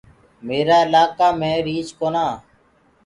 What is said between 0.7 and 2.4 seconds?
اِلآئيڪآ مينٚ ريٚڇ ڪونآ۔